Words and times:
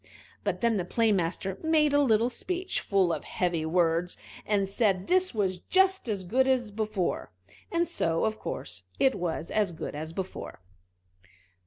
But 0.43 0.61
then 0.61 0.77
the 0.77 0.83
Play 0.83 1.11
master 1.11 1.59
made 1.61 1.93
a 1.93 2.01
little 2.01 2.31
speech, 2.31 2.79
full 2.81 3.13
of 3.13 3.23
heavy 3.23 3.67
words, 3.67 4.17
and 4.47 4.67
said 4.67 5.05
this 5.05 5.31
was 5.35 5.59
just 5.59 6.09
as 6.09 6.25
good 6.25 6.47
as 6.47 6.71
before 6.71 7.31
and 7.71 7.87
so, 7.87 8.25
of 8.25 8.39
course, 8.39 8.83
it 8.99 9.13
was 9.13 9.51
as 9.51 9.71
good 9.71 9.93
as 9.93 10.11
before. 10.11 10.59